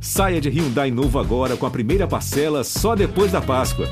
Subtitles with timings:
[0.00, 3.86] Saia de Hyundai novo agora com a primeira parcela só depois da Páscoa.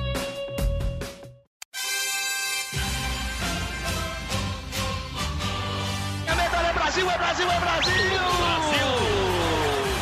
[6.27, 7.95] É medalha, é Brasil, é Brasil, é Brasil!
[8.39, 8.87] Brasil!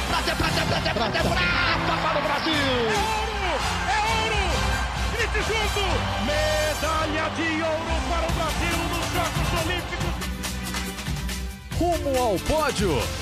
[0.09, 2.66] Prata, é prata, é prata, é prata, é prata para o Brasil!
[3.89, 4.43] É ouro!
[5.12, 5.84] Grite junto!
[6.27, 10.14] Medalha de ouro para o Brasil nos Jogos Olímpicos!
[11.79, 13.21] Rumo ao pódio!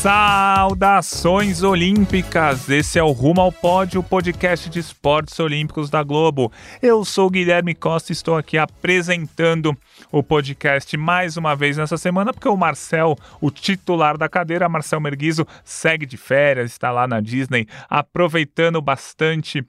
[0.00, 2.70] Saudações olímpicas!
[2.70, 6.50] Esse é o Rumo ao Pódio, podcast de esportes olímpicos da Globo.
[6.80, 9.76] Eu sou Guilherme Costa e estou aqui apresentando
[10.10, 15.00] o podcast mais uma vez nessa semana, porque o Marcel, o titular da cadeira, Marcel
[15.00, 19.62] Merguizo, segue de férias, está lá na Disney, aproveitando bastante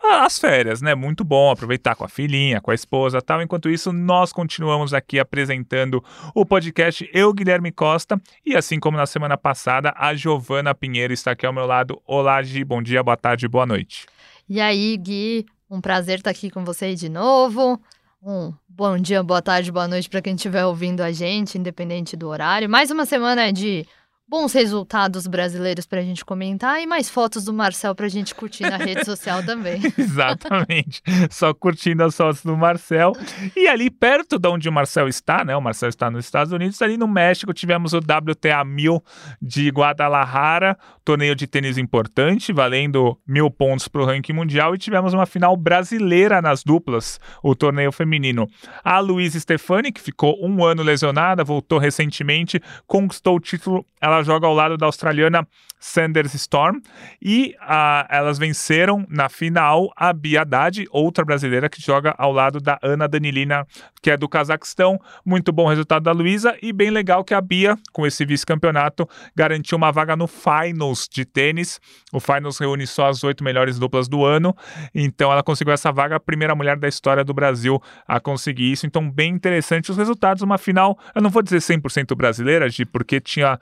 [0.00, 0.94] as férias, né?
[0.94, 3.42] Muito bom aproveitar com a filhinha, com a esposa tal.
[3.42, 9.06] Enquanto isso, nós continuamos aqui apresentando o podcast Eu, Guilherme Costa, e assim como na
[9.06, 9.47] semana passada,
[9.96, 12.00] a Giovana Pinheiro está aqui ao meu lado.
[12.06, 14.06] Olá, Gi, bom dia, boa tarde, boa noite.
[14.48, 17.80] E aí, Gui, um prazer estar aqui com vocês de novo.
[18.22, 22.28] Um bom dia, boa tarde, boa noite para quem estiver ouvindo a gente, independente do
[22.28, 22.68] horário.
[22.68, 23.86] Mais uma semana de
[24.28, 28.34] bons resultados brasileiros para a gente comentar e mais fotos do Marcel para a gente
[28.34, 29.80] curtir na rede social também.
[29.96, 31.02] Exatamente.
[31.30, 33.12] Só curtindo as fotos do Marcel.
[33.56, 35.56] E ali perto de onde o Marcel está, né?
[35.56, 39.02] O Marcel está nos Estados Unidos, ali no México tivemos o WTA 1000
[39.40, 45.14] de Guadalajara, torneio de tênis importante, valendo mil pontos para o ranking mundial e tivemos
[45.14, 48.46] uma final brasileira nas duplas, o torneio feminino.
[48.84, 53.86] A Luísa Stefani, que ficou um ano lesionada, voltou recentemente, conquistou o título.
[54.00, 55.46] Ela ela joga ao lado da australiana
[55.80, 56.80] Sanders Storm
[57.22, 62.60] e uh, elas venceram na final a Bia Haddad, outra brasileira que joga ao lado
[62.60, 63.66] da Ana Danilina,
[64.02, 65.00] que é do Cazaquistão.
[65.24, 69.78] Muito bom resultado da Luísa e bem legal que a Bia, com esse vice-campeonato, garantiu
[69.78, 71.80] uma vaga no Finals de tênis.
[72.12, 74.54] O Finals reúne só as oito melhores duplas do ano,
[74.94, 78.86] então ela conseguiu essa vaga, a primeira mulher da história do Brasil a conseguir isso.
[78.86, 80.42] Então, bem interessante os resultados.
[80.42, 83.58] Uma final, eu não vou dizer 100% brasileira, Gi, porque tinha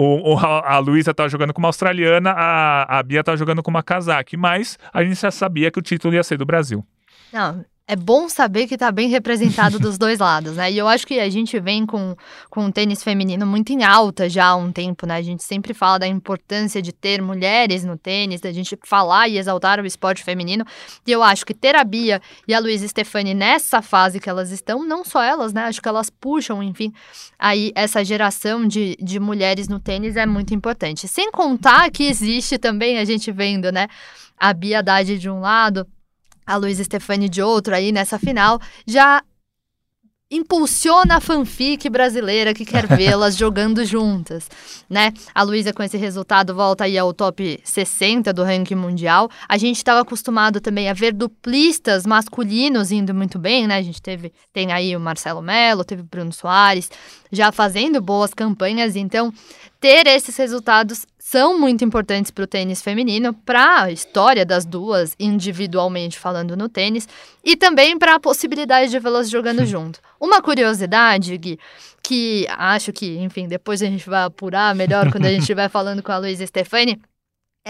[0.00, 3.70] o, o, a Luísa estava jogando com uma australiana, a, a Bia estava jogando com
[3.70, 6.82] uma casaque, mas a gente já sabia que o título ia ser do Brasil.
[7.30, 10.70] Não, é bom saber que está bem representado dos dois lados, né?
[10.70, 12.14] E eu acho que a gente vem com,
[12.48, 15.16] com o tênis feminino muito em alta já há um tempo, né?
[15.16, 19.38] A gente sempre fala da importância de ter mulheres no tênis, da gente falar e
[19.38, 20.64] exaltar o esporte feminino.
[21.04, 24.52] E eu acho que ter a Bia e a Luísa Stefani nessa fase que elas
[24.52, 25.64] estão, não só elas, né?
[25.64, 26.92] Acho que elas puxam, enfim,
[27.36, 31.08] aí essa geração de, de mulheres no tênis é muito importante.
[31.08, 33.88] Sem contar que existe também, a gente vendo, né?
[34.38, 35.84] A Bia Haddad de um lado,
[36.50, 39.22] a Luísa Stefani de outro aí nessa final, já
[40.30, 44.48] impulsiona a fanfic brasileira que quer vê-las jogando juntas,
[44.88, 45.12] né?
[45.34, 49.28] A Luísa com esse resultado volta aí ao top 60 do ranking mundial.
[49.48, 53.76] A gente estava acostumado também a ver duplistas masculinos indo muito bem, né?
[53.76, 56.90] A gente teve tem aí o Marcelo Melo, teve o Bruno Soares
[57.32, 59.32] já fazendo boas campanhas, então
[59.80, 65.14] ter esses resultados são muito importantes para o tênis feminino, para a história das duas,
[65.20, 67.06] individualmente falando no tênis,
[67.44, 70.00] e também para a possibilidade de vê-las jogando junto.
[70.18, 71.58] Uma curiosidade, Gui,
[72.02, 76.02] que acho que, enfim, depois a gente vai apurar melhor quando a gente estiver falando
[76.02, 76.98] com a Luísa Stefani,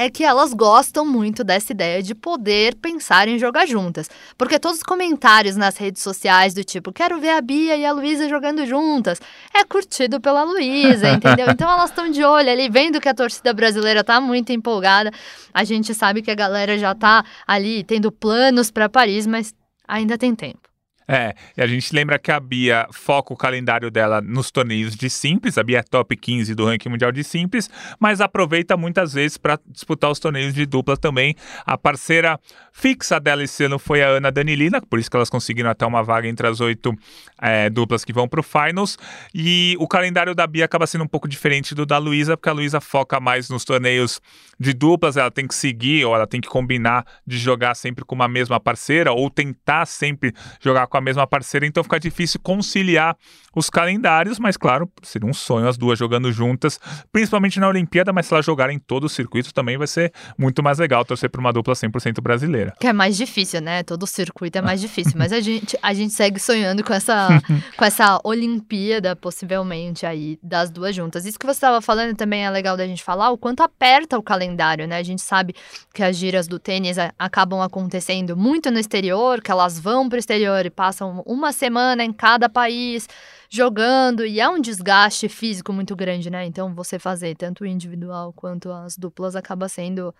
[0.00, 4.09] é que elas gostam muito dessa ideia de poder pensar em jogar juntas.
[4.38, 7.93] Porque todos os comentários nas redes sociais do tipo, quero ver a Bia e a
[7.93, 9.21] Luísa jogando juntas,
[9.55, 11.49] é curtido pela Luísa, entendeu?
[11.50, 15.12] Então elas estão de olho ali, vendo que a torcida brasileira tá muito empolgada.
[15.53, 19.55] A gente sabe que a galera já tá ali tendo planos para Paris, mas
[19.87, 20.69] ainda tem tempo.
[21.12, 25.10] É, e a gente lembra que a Bia foca o calendário dela nos torneios de
[25.10, 29.37] simples, a Bia é top 15 do ranking mundial de simples, mas aproveita muitas vezes
[29.37, 31.34] para disputar os torneios de dupla também.
[31.66, 32.38] A parceira
[32.72, 36.00] fixa dela esse ano foi a Ana Danilina, por isso que elas conseguiram até uma
[36.00, 36.94] vaga entre as oito
[37.42, 38.97] é, duplas que vão para o Finals.
[39.34, 42.53] E o calendário da Bia acaba sendo um pouco diferente do da Luísa, porque a
[42.53, 44.21] Luísa foca mais nos torneios
[44.60, 48.15] de duplas, ela tem que seguir ou ela tem que combinar de jogar sempre com
[48.15, 52.41] uma mesma parceira ou tentar sempre jogar com a a mesma parceira, então fica difícil
[52.41, 53.16] conciliar
[53.54, 56.78] os calendários, mas claro, seria um sonho as duas jogando juntas,
[57.12, 60.78] principalmente na Olimpíada, mas se elas jogarem todo o circuito também vai ser muito mais
[60.78, 62.74] legal torcer para uma dupla 100% brasileira.
[62.78, 63.82] Que é mais difícil, né?
[63.82, 67.28] Todo o circuito é mais difícil, mas a gente, a gente segue sonhando com essa,
[67.76, 71.24] com essa Olimpíada, possivelmente, aí, das duas juntas.
[71.24, 74.22] Isso que você estava falando também é legal da gente falar, o quanto aperta o
[74.22, 74.98] calendário, né?
[74.98, 75.54] A gente sabe
[75.92, 80.18] que as giras do tênis acabam acontecendo muito no exterior, que elas vão para o
[80.18, 80.90] exterior e passam
[81.27, 83.09] uma semana em cada país
[83.48, 86.45] jogando e é um desgaste físico muito grande, né?
[86.47, 90.15] Então você fazer tanto o individual quanto as duplas acaba sendo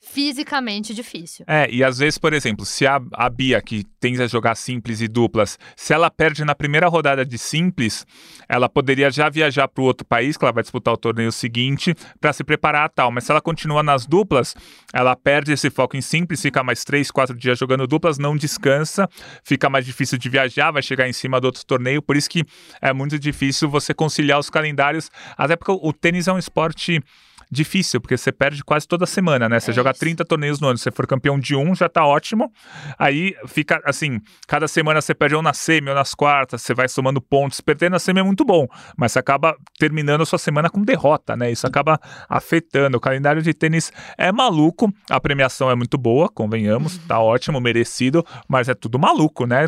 [0.00, 1.44] fisicamente difícil.
[1.46, 5.00] É, e às vezes, por exemplo, se a, a Bia, que tende a jogar simples
[5.02, 8.06] e duplas, se ela perde na primeira rodada de simples,
[8.48, 11.94] ela poderia já viajar para o outro país, que ela vai disputar o torneio seguinte,
[12.18, 13.12] para se preparar a tal.
[13.12, 14.56] Mas se ela continua nas duplas,
[14.92, 19.06] ela perde esse foco em simples, fica mais três, quatro dias jogando duplas, não descansa,
[19.44, 22.00] fica mais difícil de viajar, vai chegar em cima do outro torneio.
[22.00, 22.42] Por isso que
[22.80, 27.02] é muito difícil você conciliar os calendários, até porque o tênis é um esporte
[27.50, 29.58] difícil, porque você perde quase toda semana, né?
[29.58, 30.00] Você É joga isso.
[30.00, 32.52] 30 torneios no ano, se você for campeão de um, já tá ótimo.
[32.98, 36.88] Aí fica assim, cada semana você perde ou na semi ou nas quartas, você vai
[36.88, 37.60] somando pontos.
[37.60, 38.66] Perder na semi é muito bom,
[38.96, 41.50] mas você acaba terminando a sua semana com derrota, né?
[41.50, 41.98] Isso acaba
[42.28, 42.96] afetando.
[42.96, 48.24] O calendário de tênis é maluco, a premiação é muito boa, convenhamos, tá ótimo, merecido,
[48.48, 49.66] mas é tudo maluco, né?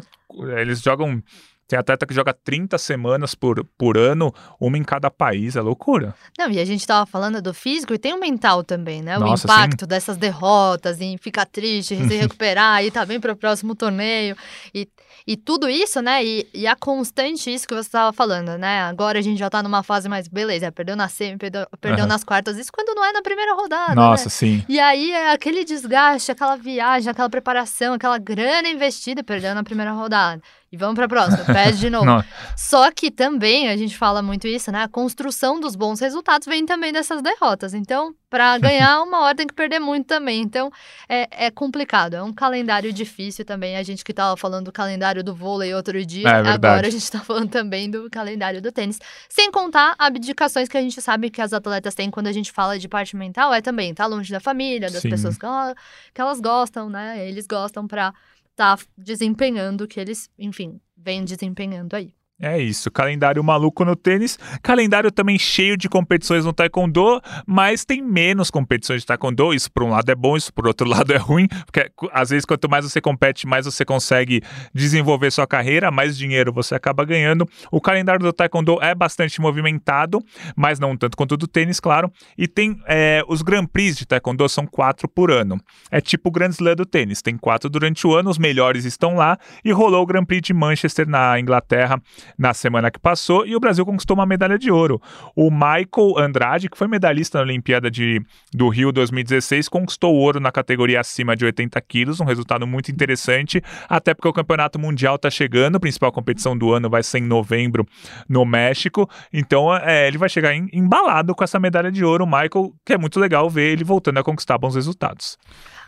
[0.56, 1.22] Eles jogam.
[1.72, 4.30] Tem atleta que joga 30 semanas por, por ano,
[4.60, 6.14] uma em cada país, é loucura.
[6.38, 9.16] Não, e a gente tava falando do físico e tem o mental também, né?
[9.16, 13.74] O Nossa, impacto dessas derrotas, em ficar triste, se recuperar, e tá bem pro próximo
[13.74, 14.36] torneio.
[14.74, 14.86] E,
[15.26, 16.22] e tudo isso, né?
[16.22, 18.82] E, e a constante, isso que você tava falando, né?
[18.82, 22.08] Agora a gente já tá numa fase mais, beleza, perdeu na semi, perdeu, perdeu Aham.
[22.08, 24.30] nas quartas, isso quando não é na primeira rodada, Nossa, né?
[24.30, 24.64] sim.
[24.68, 29.92] E aí é aquele desgaste, aquela viagem, aquela preparação, aquela grana investida, perdeu na primeira
[29.92, 30.42] rodada.
[30.72, 32.24] E vamos pra próxima, perde de novo.
[32.56, 34.82] Só que também, a gente fala muito isso, né?
[34.84, 37.74] A construção dos bons resultados vem também dessas derrotas.
[37.74, 40.40] Então, para ganhar, uma hora tem que perder muito também.
[40.40, 40.72] Então,
[41.06, 42.14] é, é complicado.
[42.14, 43.76] É um calendário difícil também.
[43.76, 46.54] A gente que tava falando do calendário do vôlei outro dia, É verdade.
[46.54, 48.98] agora a gente tá falando também do calendário do tênis.
[49.28, 52.78] Sem contar abdicações que a gente sabe que as atletas têm quando a gente fala
[52.78, 55.10] de parte mental, é também tá longe da família, das Sim.
[55.10, 55.74] pessoas que, ela-
[56.14, 57.28] que elas gostam, né?
[57.28, 58.14] Eles gostam pra
[58.56, 62.14] tá desempenhando o que eles, enfim, vêm desempenhando aí.
[62.44, 68.02] É isso, calendário maluco no tênis, calendário também cheio de competições no taekwondo, mas tem
[68.02, 71.16] menos competições de taekwondo, isso por um lado é bom, isso por outro lado é
[71.16, 74.42] ruim, porque cu- às vezes quanto mais você compete, mais você consegue
[74.74, 77.48] desenvolver sua carreira, mais dinheiro você acaba ganhando.
[77.70, 80.18] O calendário do taekwondo é bastante movimentado,
[80.56, 84.48] mas não tanto quanto do tênis, claro, e tem é, os Grand Prix de taekwondo
[84.48, 85.60] são quatro por ano,
[85.92, 89.14] é tipo o Grand Slam do tênis, tem quatro durante o ano, os melhores estão
[89.14, 92.02] lá, e rolou o Grand Prix de Manchester na Inglaterra
[92.38, 95.00] na semana que passou e o Brasil conquistou uma medalha de ouro.
[95.34, 98.20] O Michael Andrade, que foi medalhista na Olimpíada de,
[98.52, 103.62] do Rio 2016, conquistou ouro na categoria acima de 80 quilos, um resultado muito interessante,
[103.88, 107.26] até porque o Campeonato Mundial está chegando, a principal competição do ano vai ser em
[107.26, 107.86] novembro
[108.28, 112.26] no México, então é, ele vai chegar em- embalado com essa medalha de ouro, o
[112.26, 115.38] Michael, que é muito legal ver ele voltando a conquistar bons resultados.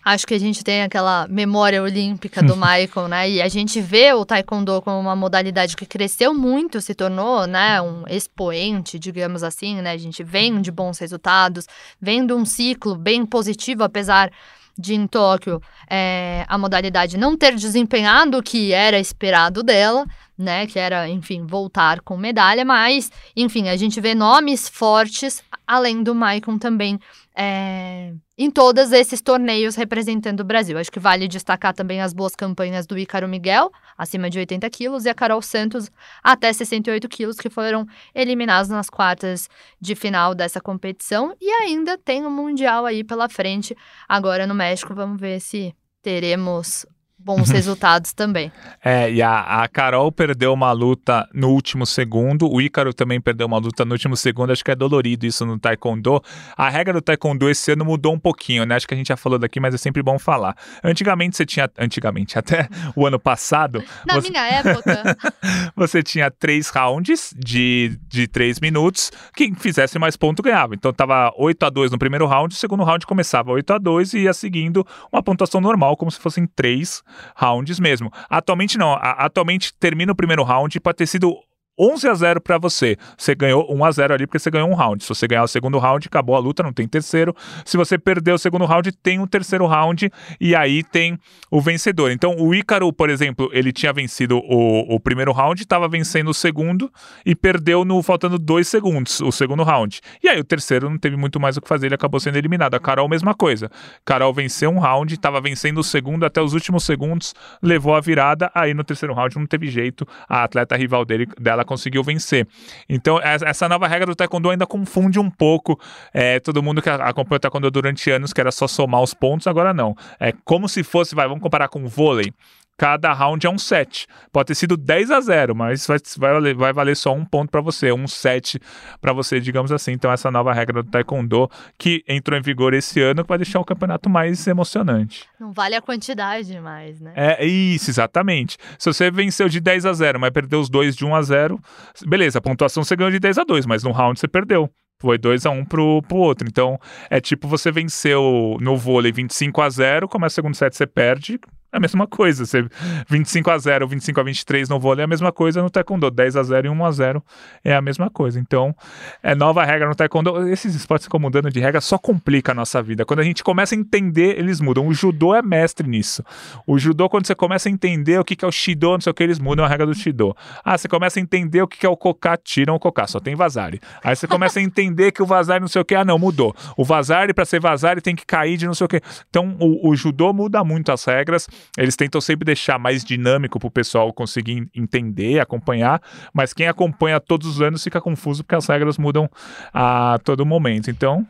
[0.05, 3.31] Acho que a gente tem aquela memória olímpica do Michael, né?
[3.31, 7.81] E a gente vê o taekwondo como uma modalidade que cresceu muito, se tornou, né,
[7.81, 9.93] um expoente, digamos assim, né?
[9.93, 11.67] A gente vem de bons resultados,
[12.01, 14.31] vem de um ciclo bem positivo, apesar
[14.77, 20.05] de em Tóquio é, a modalidade não ter desempenhado o que era esperado dela,
[20.37, 20.67] né?
[20.67, 26.15] Que era, enfim, voltar com medalha, mas, enfim, a gente vê nomes fortes, além do
[26.15, 26.99] Maicon também
[27.37, 30.79] é, em todos esses torneios representando o Brasil.
[30.79, 35.05] Acho que vale destacar também as boas campanhas do Ícaro Miguel, acima de 80 quilos,
[35.05, 35.91] e a Carol Santos,
[36.23, 39.49] até 68 quilos, que foram eliminados nas quartas
[39.81, 41.35] de final dessa competição.
[41.41, 43.77] E ainda tem o Mundial aí pela frente,
[44.09, 44.95] agora no México.
[44.95, 46.87] Vamos ver se teremos
[47.25, 48.53] bons resultados também.
[48.85, 53.47] É, e a, a Carol perdeu uma luta no último segundo, o Ícaro também perdeu
[53.47, 56.23] uma luta no último segundo, acho que é dolorido isso no Taekwondo.
[56.57, 58.75] A regra do Taekwondo esse ano mudou um pouquinho, né?
[58.77, 60.55] Acho que a gente já falou daqui, mas é sempre bom falar.
[60.83, 65.17] Antigamente você tinha, antigamente, até o ano passado, Na você, minha época,
[65.75, 70.75] você tinha três rounds de, de três minutos, quem fizesse mais ponto ganhava.
[70.75, 74.13] Então tava 8 a 2 no primeiro round, o segundo round começava 8 a 2
[74.13, 77.03] e ia seguindo uma pontuação normal, como se fossem três
[77.37, 78.11] rounds mesmo.
[78.29, 81.35] Atualmente não, a- atualmente termina o primeiro round pode ter sido
[81.79, 82.97] 11 a 0 pra você.
[83.17, 85.03] Você ganhou 1 a 0 ali porque você ganhou um round.
[85.03, 87.35] Se você ganhar o segundo round, acabou a luta, não tem terceiro.
[87.65, 91.19] Se você perder o segundo round, tem um terceiro round e aí tem
[91.51, 92.11] o vencedor.
[92.11, 96.35] Então, o Ícaro, por exemplo, ele tinha vencido o, o primeiro round, estava vencendo o
[96.35, 96.91] segundo
[97.27, 100.01] e perdeu no faltando dois segundos o segundo round.
[100.23, 102.75] E aí o terceiro não teve muito mais o que fazer, ele acabou sendo eliminado.
[102.75, 103.71] A Carol, mesma coisa.
[104.05, 108.51] Carol venceu um round, estava vencendo o segundo até os últimos segundos, levou a virada.
[108.55, 112.47] Aí no terceiro round não teve jeito, a atleta rival dele, dela conseguiu vencer.
[112.89, 115.79] Então, essa nova regra do Taekwondo ainda confunde um pouco
[116.13, 119.15] é, todo mundo que a- acompanha o Taekwondo durante anos, que era só somar os
[119.15, 119.97] pontos, agora não.
[120.21, 122.33] É como se fosse, vai, vamos comparar com o vôlei.
[122.77, 124.07] Cada round é um set.
[124.33, 127.51] Pode ter sido 10 a 0, mas vai, vai, valer, vai valer só um ponto
[127.51, 128.61] para você, um set
[129.01, 129.93] para você, digamos assim.
[129.93, 133.61] Então, essa nova regra do Taekwondo que entrou em vigor esse ano, que vai deixar
[133.61, 135.27] o campeonato mais emocionante.
[135.39, 137.13] Não vale a quantidade mais, né?
[137.15, 138.57] É isso, exatamente.
[138.79, 141.61] Se você venceu de 10 a 0, mas perdeu os dois de 1 a 0,
[142.07, 144.71] beleza, a pontuação você ganhou de 10 a 2, mas no round você perdeu.
[145.01, 146.49] Foi 2 a 1 um pro, pro outro.
[146.49, 146.79] Então,
[147.11, 151.39] é tipo você venceu no vôlei 25 a 0, começa o segundo set você perde,
[151.75, 152.47] é a mesma coisa.
[152.47, 152.65] Você
[153.09, 156.11] 25 a 0, 25 a 23 no vôlei é a mesma coisa no taekwondo.
[156.11, 157.25] 10 a 0 e 1 a 0
[157.65, 158.39] é a mesma coisa.
[158.39, 158.75] Então,
[159.23, 160.49] é nova regra no taekwondo.
[160.49, 163.05] Esses esportes ficam mudando de regra só complica a nossa vida.
[163.05, 164.87] Quando a gente começa a entender, eles mudam.
[164.87, 166.25] O judô é mestre nisso.
[166.67, 169.15] O judô, quando você começa a entender o que é o shido, não sei o
[169.15, 170.37] que, eles mudam a regra do shido.
[170.65, 173.35] Ah, você começa a entender o que é o koká, tiram o koká, só tem
[173.35, 173.81] vazare.
[174.03, 176.55] Aí você começa a entender que o vazare não sei o que, ah não, mudou.
[176.77, 179.01] O vazare, para ser vazare, tem que cair de não sei o que.
[179.29, 181.49] Então, o, o judô muda muito as regras.
[181.77, 186.01] Eles tentam sempre deixar mais dinâmico para o pessoal conseguir entender, acompanhar,
[186.33, 189.29] mas quem acompanha todos os anos fica confuso porque as regras mudam
[189.73, 190.91] a todo momento.
[190.91, 191.27] Então,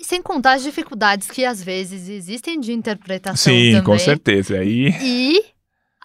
[0.00, 3.84] e sem contar as dificuldades que às vezes existem de interpretação sim, também.
[3.84, 4.58] com certeza.
[4.58, 5.44] Aí E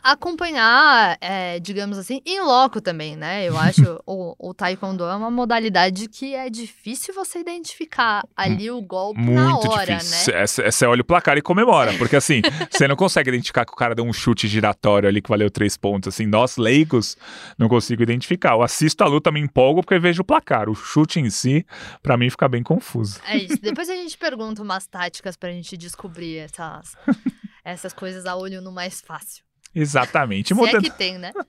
[0.05, 3.43] acompanhar, é, digamos assim, em loco também, né?
[3.47, 8.81] Eu acho o, o taekwondo é uma modalidade que é difícil você identificar ali o
[8.81, 10.33] golpe na muito hora, difícil.
[10.33, 10.43] né?
[10.43, 13.75] É, Você olha o placar e comemora, porque assim, você não consegue identificar que o
[13.75, 16.13] cara deu um chute giratório ali que valeu três pontos.
[16.13, 17.17] Assim, nós leigos
[17.57, 18.51] não consigo identificar.
[18.51, 20.69] Eu assisto a luta, me empolgo porque vejo o placar.
[20.69, 21.65] O chute em si,
[22.03, 23.19] pra mim, fica bem confuso.
[23.25, 23.57] É isso.
[23.61, 26.95] Depois a gente pergunta umas táticas pra gente descobrir essas,
[27.63, 29.44] essas coisas a olho no mais fácil.
[29.75, 30.47] Exatamente.
[30.47, 30.83] Se é Mudando...
[30.83, 31.31] que tem, né?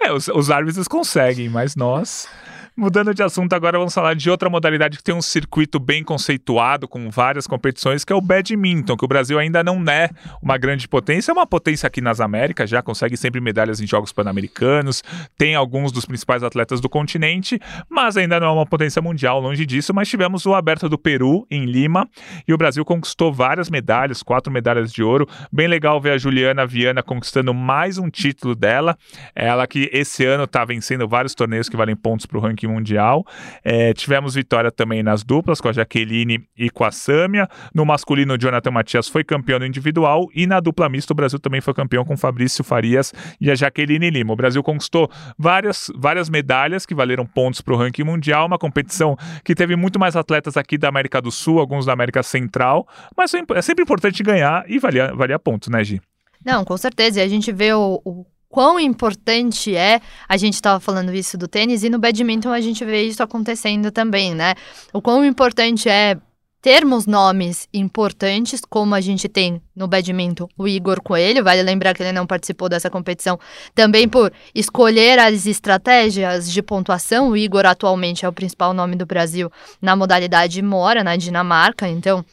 [0.00, 2.28] É, os, os árbitros conseguem, mas nós.
[2.76, 6.88] Mudando de assunto, agora vamos falar de outra modalidade que tem um circuito bem conceituado,
[6.88, 10.10] com várias competições, que é o badminton, que o Brasil ainda não é
[10.42, 14.12] uma grande potência, é uma potência aqui nas Américas, já consegue sempre medalhas em Jogos
[14.12, 15.04] Pan-Americanos,
[15.38, 19.64] tem alguns dos principais atletas do continente, mas ainda não é uma potência mundial, longe
[19.64, 19.94] disso.
[19.94, 22.08] Mas tivemos o Aberto do Peru, em Lima,
[22.46, 25.28] e o Brasil conquistou várias medalhas, quatro medalhas de ouro.
[25.52, 28.98] Bem legal ver a Juliana Viana conquistando mais um título dela,
[29.32, 33.24] ela que esse ano está vencendo vários torneios que valem pontos para o ranking mundial.
[33.62, 37.48] É, tivemos vitória também nas duplas, com a Jaqueline e com a Sâmia.
[37.74, 40.28] No masculino, o Jonathan Matias foi campeão no individual.
[40.34, 44.10] E na dupla mista, o Brasil também foi campeão com Fabrício Farias e a Jaqueline
[44.10, 44.32] Lima.
[44.32, 48.46] O Brasil conquistou várias, várias medalhas que valeram pontos para o ranking mundial.
[48.46, 52.22] Uma competição que teve muito mais atletas aqui da América do Sul, alguns da América
[52.22, 52.86] Central.
[53.16, 56.00] Mas é sempre importante ganhar e valia, valia pontos, né, Gi?
[56.44, 57.20] Não, com certeza.
[57.20, 61.48] E a gente vê o, o quão importante é, a gente estava falando isso do
[61.48, 64.54] tênis, e no badminton a gente vê isso acontecendo também, né?
[64.92, 66.16] O quão importante é
[66.62, 72.02] termos nomes importantes, como a gente tem no badminton o Igor Coelho, vale lembrar que
[72.04, 73.40] ele não participou dessa competição,
[73.74, 77.30] também por escolher as estratégias de pontuação.
[77.30, 79.50] O Igor atualmente é o principal nome do Brasil
[79.82, 82.24] na modalidade mora na Dinamarca, então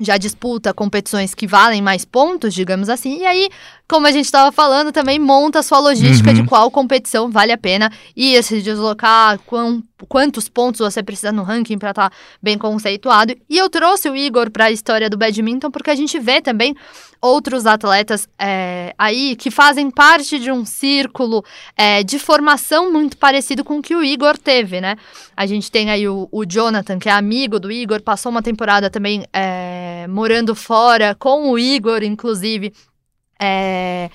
[0.00, 3.48] já disputa competições que valem mais pontos, digamos assim, e aí,
[3.88, 6.36] como a gente estava falando, também monta a sua logística Uhum.
[6.36, 11.42] de qual competição vale a pena ir se deslocar, quão, quantos pontos você precisa no
[11.42, 13.34] ranking para estar bem conceituado.
[13.48, 16.74] E eu trouxe o Igor para a história do badminton porque a gente vê também
[17.20, 21.44] outros atletas é, aí que fazem parte de um círculo
[21.76, 24.96] é, de formação muito parecido com o que o Igor teve, né?
[25.36, 28.88] A gente tem aí o, o Jonathan, que é amigo do Igor, passou uma temporada
[28.88, 32.72] também é, morando fora com o Igor, inclusive.
[33.40, 34.10] É,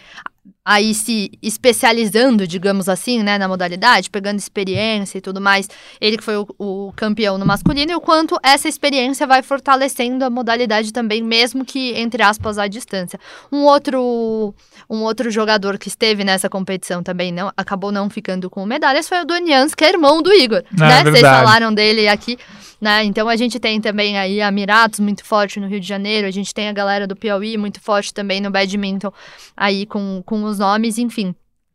[0.66, 5.70] aí se especializando, digamos assim, né, na modalidade, pegando experiência e tudo mais.
[6.02, 10.26] Ele que foi o, o campeão no masculino e o quanto essa experiência vai fortalecendo
[10.26, 13.20] a modalidade também, mesmo que entre aspas à distância.
[13.52, 14.56] Um outro
[14.90, 19.22] um outro jogador que esteve nessa competição também não acabou não ficando com medalhas foi
[19.22, 21.04] o Donians, que é irmão do Igor, né?
[21.04, 22.40] Vocês falaram dele aqui,
[22.86, 23.04] né?
[23.04, 26.32] Então a gente tem também aí a Miratos muito forte no Rio de Janeiro, a
[26.32, 29.12] gente tem a galera do Piauí muito forte também no badminton
[29.58, 31.34] aí com, com os nomes, enfim.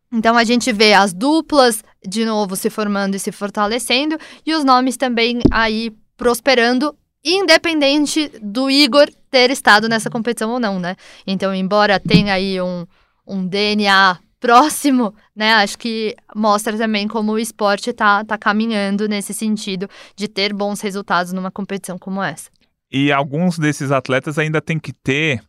[0.09, 4.63] Então a gente vê as duplas de novo se formando e se fortalecendo e os
[4.63, 10.95] nomes também aí prosperando, independente do Igor ter estado nessa competição ou não, né?
[11.27, 12.87] Então, embora tenha aí um,
[13.27, 15.53] um DNA próximo, né?
[15.53, 20.81] Acho que mostra também como o esporte tá, tá caminhando nesse sentido de ter bons
[20.81, 22.49] resultados numa competição como essa.
[22.91, 25.41] E alguns desses atletas ainda tem que ter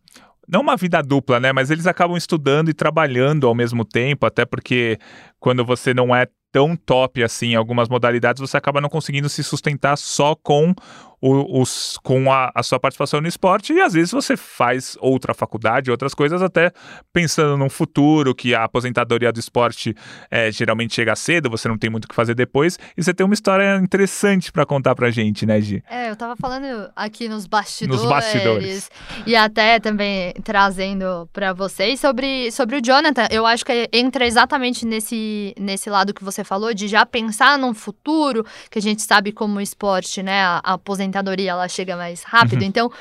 [0.47, 1.53] não uma vida dupla, né?
[1.53, 4.99] Mas eles acabam estudando e trabalhando ao mesmo tempo, até porque
[5.41, 9.43] quando você não é tão top assim em algumas modalidades, você acaba não conseguindo se
[9.43, 10.75] sustentar só com
[11.23, 15.33] o, os, com a, a, sua participação no esporte e às vezes você faz outra
[15.33, 16.73] faculdade, outras coisas, até
[17.13, 19.95] pensando num futuro que a aposentadoria do esporte
[20.29, 23.25] é, geralmente chega cedo, você não tem muito o que fazer depois, e você tem
[23.25, 25.85] uma história interessante para contar pra gente, né, Gi?
[25.89, 28.91] É, eu tava falando aqui nos bastidores, nos bastidores.
[29.25, 33.29] e até também trazendo para vocês sobre, sobre o Jonathan.
[33.31, 37.73] Eu acho que entra exatamente nesse, nesse lado que você falou, de já pensar num
[37.73, 41.12] futuro, que a gente sabe como esporte, né, a, a aposentadoria
[41.49, 42.63] ela chega mais rápido.
[42.63, 42.69] Uhum.
[42.69, 42.93] Então,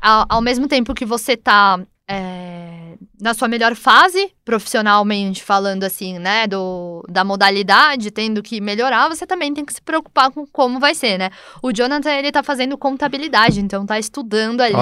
[0.00, 6.18] ao, ao, mesmo tempo que você tá é, na sua melhor fase, profissionalmente falando assim,
[6.18, 10.78] né, do, da modalidade, tendo que melhorar, você também tem que se preocupar com como
[10.78, 11.30] vai ser, né?
[11.62, 14.74] O Jonathan, ele tá fazendo contabilidade, então tá estudando ali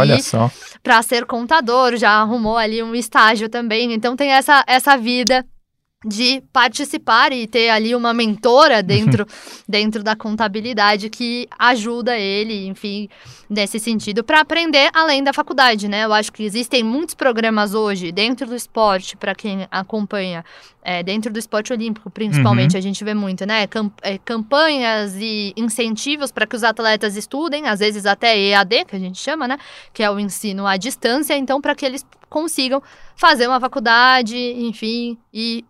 [0.82, 5.46] para ser contador, já arrumou ali um estágio também, então tem essa, essa vida
[6.04, 9.26] de participar e ter ali uma mentora dentro,
[9.68, 13.08] dentro da contabilidade que ajuda ele, enfim,
[13.48, 16.04] nesse sentido, para aprender além da faculdade, né?
[16.04, 20.44] Eu acho que existem muitos programas hoje dentro do esporte, para quem acompanha,
[20.82, 22.78] é, dentro do esporte olímpico, principalmente, uhum.
[22.78, 23.66] a gente vê muito, né?
[23.66, 28.96] Camp é, campanhas e incentivos para que os atletas estudem, às vezes até EAD, que
[28.96, 29.58] a gente chama, né?
[29.92, 32.82] Que é o ensino à distância, então, para que eles consigam
[33.14, 35.64] fazer uma faculdade, enfim, e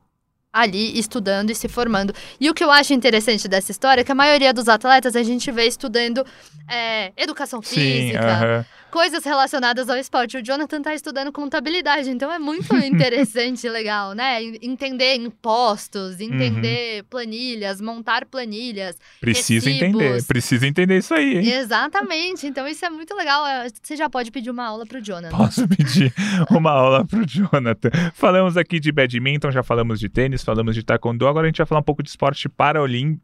[0.53, 2.15] ali estudando e se formando.
[2.41, 5.23] E o que eu acho interessante dessa história é que a maioria dos atletas a
[5.23, 6.25] gente vê estudando
[6.69, 10.37] é, educação física, Sim, uh -huh coisas relacionadas ao esporte.
[10.37, 14.43] O Jonathan está estudando contabilidade, então é muito interessante e legal, né?
[14.61, 17.07] Entender impostos, entender uhum.
[17.09, 18.97] planilhas, montar planilhas.
[19.19, 21.39] Precisa entender, precisa entender isso aí.
[21.39, 21.53] Hein?
[21.55, 23.47] Exatamente, então isso é muito legal.
[23.47, 25.37] É, você já pode pedir uma aula para o Jonathan.
[25.37, 26.13] Posso pedir
[26.51, 27.91] uma aula para o Jonathan.
[28.13, 31.67] Falamos aqui de badminton, já falamos de tênis, falamos de taekwondo, agora a gente vai
[31.67, 32.47] falar um pouco de esporte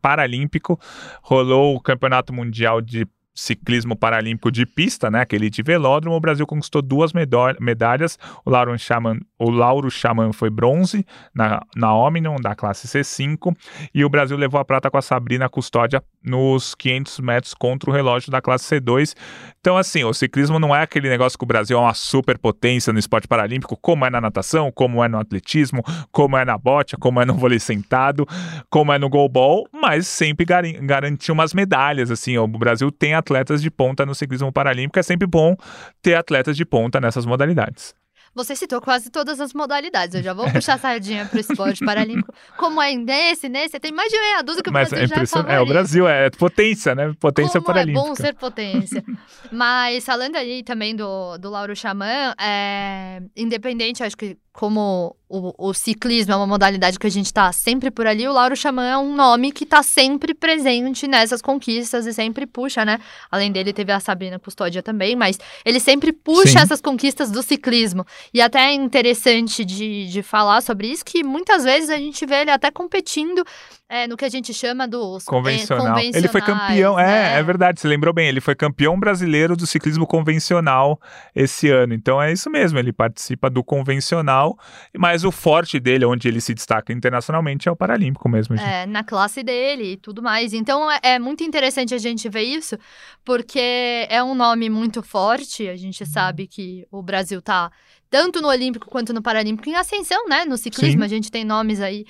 [0.01, 0.81] paralímpico.
[1.21, 3.07] Rolou o Campeonato Mundial de
[3.39, 8.19] ciclismo paralímpico de pista, né, aquele de velódromo, o Brasil conquistou duas medalhas.
[8.45, 13.57] O Lauro Chaman, o Lauro Chaman foi bronze na, na Omnium, da classe C5,
[13.95, 17.93] e o Brasil levou a prata com a Sabrina Custódia nos 500 metros contra o
[17.93, 19.15] relógio da classe C2.
[19.61, 22.99] Então, assim, o ciclismo não é aquele negócio que o Brasil é uma superpotência no
[22.99, 27.21] esporte paralímpico, como é na natação, como é no atletismo, como é na bote, como
[27.21, 28.27] é no vôlei sentado,
[28.69, 33.23] como é no goalball, mas sempre gar garantiu umas medalhas, assim, o Brasil tem a
[33.29, 34.99] atletas de ponta no ciclismo paralímpico.
[34.99, 35.55] É sempre bom
[36.01, 37.95] ter atletas de ponta nessas modalidades.
[38.35, 40.15] Você citou quase todas as modalidades.
[40.15, 42.33] Eu já vou puxar a sardinha para o esporte paralímpico.
[42.57, 45.41] Como é nesse, nesse, tem mais de meia dúzia que o Mas Brasil é já
[45.49, 47.13] é, é, o Brasil é potência, né?
[47.19, 48.01] Potência Como paralímpica.
[48.01, 49.05] é bom ser potência.
[49.51, 55.73] Mas falando aí também do, do Lauro Xamã, é, independente, acho que como o, o,
[55.73, 58.99] ciclismo é uma modalidade que a gente está sempre por ali, o Lauro Xamã é
[58.99, 62.99] um nome que está sempre presente nessas conquistas e sempre puxa, né?
[63.31, 66.59] Além dele, teve a Sabrina Custódia também, mas ele sempre puxa Sim.
[66.59, 68.05] essas conquistas do ciclismo.
[68.35, 72.41] E até é interessante de, de falar sobre isso, que muitas vezes a gente vê
[72.41, 73.45] ele até competindo
[73.89, 75.97] é, no que a gente chama dos convencional.
[75.97, 77.37] É, ele foi campeão, né?
[77.37, 81.01] é, é verdade, você lembrou bem, ele foi campeão brasileiro do ciclismo convencional
[81.35, 81.95] esse ano.
[81.95, 84.59] Então é isso mesmo, ele participa do convencional,
[84.97, 88.57] mas o forte dele, onde ele se destaca internacionalmente, é o paralímpico mesmo.
[88.57, 88.69] Gente.
[88.69, 90.53] É, na classe dele e tudo mais.
[90.53, 92.77] Então é, é muito interessante a gente ver isso,
[93.25, 97.71] porque é um nome muito forte, a gente sabe que o Brasil tá
[98.11, 100.45] tanto no Olímpico quanto no Paralímpico em ascensão, né?
[100.45, 101.05] No ciclismo, Sim.
[101.05, 102.05] a gente tem nomes aí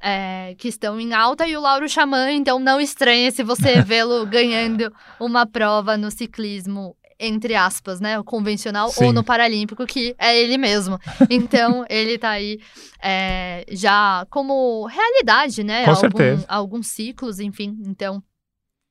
[0.00, 4.26] é, que estão em alta e o Lauro Xamã, então não estranha se você vê-lo
[4.26, 8.18] ganhando uma prova no ciclismo entre aspas, né?
[8.18, 9.04] O convencional Sim.
[9.04, 10.98] ou no Paralímpico, que é ele mesmo.
[11.28, 12.58] Então, ele tá aí
[13.02, 15.84] é, já como realidade, né?
[15.84, 16.44] Com Algum.
[16.48, 17.78] Alguns ciclos, enfim.
[17.84, 18.22] Então,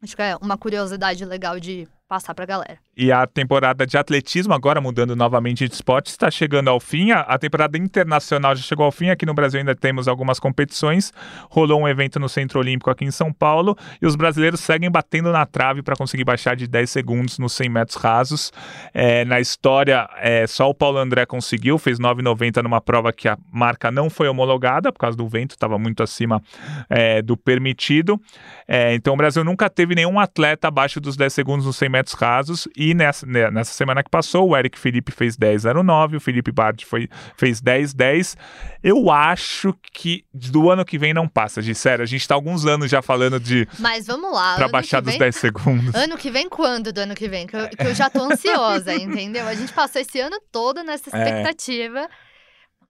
[0.04, 2.80] acho que é uma curiosidade legal de passar pra galera.
[2.98, 7.12] E a temporada de atletismo, agora mudando novamente de esporte, está chegando ao fim.
[7.12, 9.10] A, a, temporada internacional já chegou ao fim.
[9.10, 11.13] Aqui no Brasil ainda temos algumas competições.
[11.50, 13.78] Rolou um evento no Centro Olímpico aqui em São Paulo.
[14.02, 17.69] E os brasileiros seguem batendo na trave para conseguir baixar de 10 segundos nos 100
[17.69, 18.52] metros rasos.
[18.91, 23.38] É, na história, é, só o Paulo André conseguiu, fez 9,90 numa prova que a
[23.54, 26.41] marca não foi homologada por causa do vento, estava muito acima
[26.89, 28.19] é, do permitido.
[28.67, 31.99] É, então o Brasil nunca teve nenhum atleta abaixo dos 10 segundos nos 100 metros
[32.00, 32.68] metros rasos.
[32.76, 36.84] E nessa, né, nessa semana que passou, o Eric Felipe fez 10,09, o Felipe Bart
[36.86, 38.36] foi, fez 10,10.
[38.82, 42.04] Eu acho que do ano que vem não passa, de sério.
[42.04, 43.68] A gente tá alguns anos já falando de.
[43.78, 44.56] Mas vamos lá.
[44.56, 45.96] Pra baixar dos 10 segundos.
[45.96, 47.46] Ano que vem quando do ano que vem?
[47.46, 49.48] Que eu, que eu já tô ansiosa, entendeu?
[49.48, 51.20] A gente passou esse ano todo nessa é.
[51.20, 52.00] expectativa.
[52.00, 52.29] É.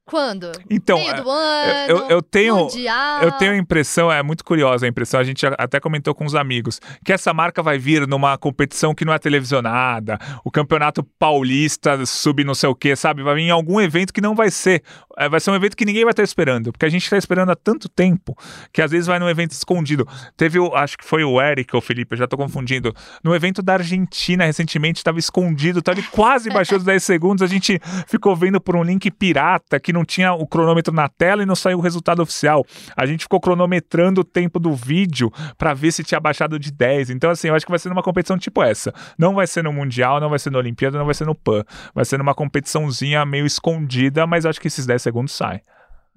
[0.10, 0.52] Quando?
[0.70, 3.24] Então, é, do ano, eu- eu tenho- mundial.
[3.24, 6.36] Eu tenho a impressão, é muito curiosa a impressão, a gente até comentou com os
[6.36, 12.06] amigos, que essa marca vai vir numa competição que não é televisionada, o campeonato paulista
[12.06, 13.24] sub não sei o que, sabe?
[13.24, 14.84] Vai vir em algum evento que não vai ser.
[15.18, 17.52] é, Vai ser um evento que ninguém vai estar esperando, porque a gente está esperando
[17.52, 18.36] há tanto tempo
[18.74, 20.08] que às vezes vai num evento escondido.
[20.38, 22.94] Teve, o, acho que foi o Eric ou o Felipe, eu já tô confundindo,
[23.24, 25.92] no evento da Argentina recentemente, estava escondido, tá?
[25.92, 29.92] ele quase baixou os 10 segundos, a gente ficou vendo por um link pirata que
[29.94, 32.66] não tinha o cronômetro na tela e não saiu o resultado oficial.
[32.96, 37.10] A gente ficou cronometrando o tempo do vídeo para ver se tinha baixado de 10.
[37.10, 38.94] Então, assim, eu acho que vai ser numa competição tipo essa.
[39.18, 41.64] Não vai ser no Mundial, não vai ser na Olimpíada, não vai ser no PAN.
[41.94, 45.62] Vai ser numa competiçãozinha meio escondida, mas acho que esses 10 segundos saem.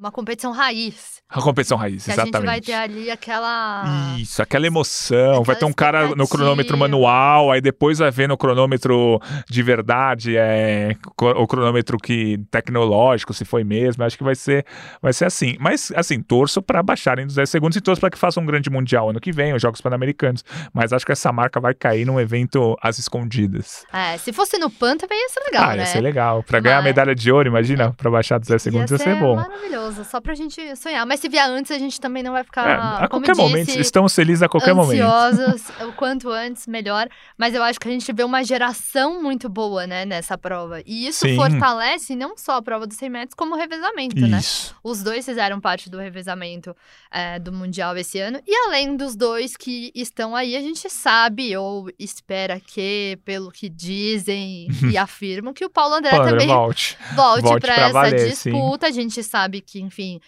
[0.02, 1.22] Uma competição raiz.
[1.30, 2.36] A competição raiz, Que a exatamente.
[2.38, 3.84] gente vai ter ali aquela.
[4.18, 5.44] Isso, aquela emoção.
[5.44, 9.62] vai Aquela ter um cara no cronômetro manual, aí depois vai ver no cronômetro de
[9.62, 14.02] verdade, é, o cronômetro que tecnológico, se foi mesmo.
[14.02, 14.66] Acho que vai ser,
[15.00, 15.56] vai ser assim.
[15.60, 18.68] Mas, assim, torço para baixarem dos 10 segundos e torço para que façam um grande
[18.70, 20.44] mundial ano que vem, os Jogos Pan-Americanos.
[20.74, 23.84] Mas acho que essa marca vai cair num evento às escondidas.
[23.92, 25.82] É, se fosse no PAN também ia ser legal, ah, né?
[25.82, 26.42] ia ser legal.
[26.42, 29.14] Para ganhar a Mas- medalha de ouro, imagina, para baixar dos 10 segundos ia ser
[29.16, 29.36] bom.
[29.36, 31.04] maravilhoso, só pra gente sonhar.
[31.06, 32.64] Mas se vier antes, a gente também não vai É, ficar.
[33.04, 35.02] a como qualquer momento, estamos felizes a qualquer momento.
[35.02, 37.08] ansiosos, o quanto antes, melhor.
[37.36, 40.80] Mas eu acho que a gente vê uma geração muito boa, né, nessa prova.
[40.86, 41.36] E isso Sim.
[41.36, 44.38] fortalece não só a prova dos 100 metros, como o revezamento, né?
[44.38, 44.74] Isso.
[44.82, 46.74] Os dois fizeram parte do revezamento
[47.10, 48.40] é, do Mundial esse ano.
[48.46, 53.68] E além dos dois que estão aí, a gente sabe ou espera que, pelo que
[53.68, 56.96] dizem e afirmam, que o Paulo André Paulo também volte.
[57.14, 58.86] volte, Volte para pra essa valer, disputa.
[58.86, 60.20] A gente sabe que, enfim,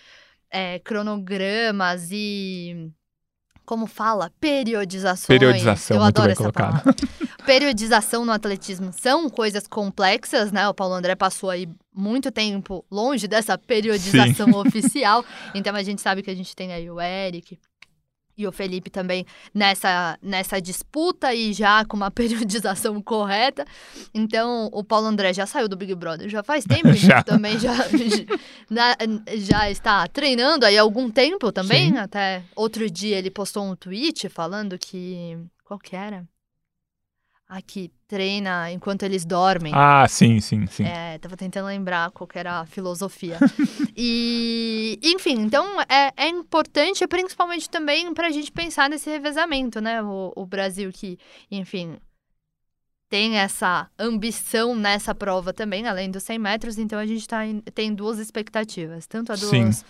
[0.50, 2.90] é, cronogramas e.
[3.64, 4.30] Como fala?
[4.38, 5.26] Periodizações.
[5.26, 6.82] Periodização, Eu adoro essa colocado.
[6.82, 6.94] palavra.
[7.46, 10.68] Periodização no atletismo são coisas complexas, né?
[10.68, 15.24] O Paulo André passou aí muito tempo longe dessa periodização oficial.
[15.54, 17.58] Então a gente sabe que a gente tem aí o Eric
[18.37, 23.64] e o Felipe também nessa, nessa disputa e já com uma periodização correta.
[24.12, 27.23] Então, o Paulo André já saiu do Big Brother já faz tempo, e Já.
[27.23, 27.73] também já,
[28.70, 28.97] na-
[29.37, 31.90] já está treinando aí há algum tempo também.
[31.92, 31.99] Sim.
[31.99, 35.38] Até outro dia ele postou um tweet falando que.
[35.64, 36.27] Qual que era?
[37.56, 39.72] Ah, que treina enquanto eles dormem.
[39.72, 40.82] Ah, sim, sim, sim.
[40.84, 43.38] É, tava tentando lembrar qual que era a filosofia.
[43.96, 50.02] e, enfim, então é, é importante, principalmente também pra gente pensar nesse revezamento, né?
[50.02, 51.16] O, o Brasil que,
[51.48, 51.96] enfim,
[53.08, 57.60] tem essa ambição nessa prova também, além dos 100 metros, então a gente tá em-
[57.60, 59.66] tem duas expectativas, tanto a Sim.
[59.66, 59.84] dos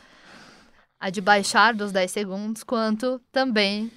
[1.00, 3.90] a de baixar dos 10 segundos, quanto também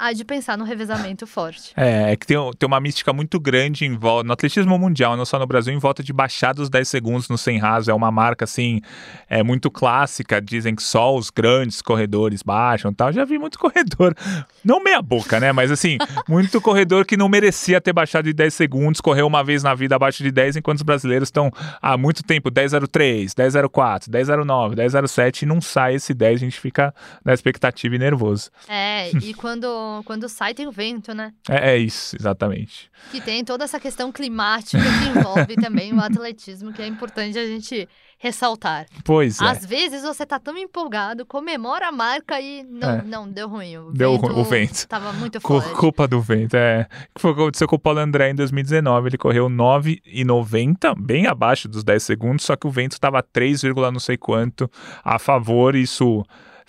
[0.00, 1.72] a de pensar no revezamento forte.
[1.76, 5.26] É, é que tem, tem uma mística muito grande em volta, no atletismo mundial, não
[5.26, 7.90] só no Brasil, em volta de baixar dos 10 segundos no 100 raso.
[7.90, 8.80] É uma marca, assim,
[9.28, 10.40] é muito clássica.
[10.40, 13.12] Dizem que só os grandes corredores baixam e tal.
[13.12, 14.14] Já vi muito corredor,
[14.64, 15.52] não meia boca, né?
[15.52, 19.62] Mas, assim, muito corredor que não merecia ter baixado de 10 segundos, correu uma vez
[19.62, 24.74] na vida abaixo de 10, enquanto os brasileiros estão há muito tempo 10.03, 10.04, 10.09,
[24.76, 28.50] 10.07 e não sai esse 10, a gente fica na expectativa e nervoso.
[28.68, 29.66] É, e quando,
[30.04, 31.32] quando sai tem o vento, né?
[31.48, 32.90] É, é isso, exatamente.
[33.10, 37.46] Que tem toda essa questão climática que envolve também o atletismo, que é importante a
[37.46, 38.84] gente ressaltar.
[39.02, 39.44] Pois é.
[39.46, 43.02] Às vezes você tá tão empolgado, comemora a marca e não, É.
[43.02, 43.78] não deu ruim.
[43.78, 44.86] O Deu vento ruim, o vento.
[44.88, 45.70] Tava muito forte.
[45.74, 46.86] Culpa do vento, é.
[47.18, 49.08] Foi o que aconteceu com o Paulo André em 2019.
[49.08, 53.90] Ele correu 9,90, bem abaixo dos 10 segundos, só que o vento estava 3, vírgula
[53.90, 54.70] não sei quanto
[55.02, 55.74] a favor.
[55.74, 56.22] Isso,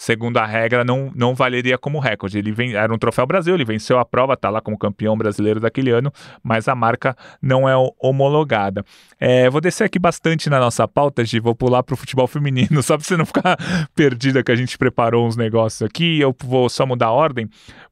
[0.03, 2.39] segundo a regra, não, não valeria como recorde.
[2.39, 5.59] Ele ven- era um troféu Brasil, ele venceu a prova, tá lá como campeão brasileiro
[5.59, 6.11] daquele ano,
[6.43, 8.83] mas a marca não é o- homologada.
[9.19, 12.97] É, vou descer aqui bastante na nossa pauta, Gi, vou pular pro futebol feminino, só
[12.97, 13.55] pra você não ficar
[13.93, 16.19] perdida que a gente preparou uns negócios aqui.
[16.19, 17.47] Eu vou só mudar a ordem